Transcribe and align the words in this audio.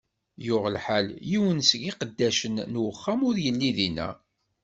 Yuɣ 0.45 0.63
lḥal, 0.75 1.07
yiwen 1.29 1.59
seg 1.69 1.81
iqeddacen 1.89 2.55
n 2.71 2.73
uxxam 2.91 3.19
ur 3.29 3.35
illi 3.49 3.71
dinna. 3.77 4.09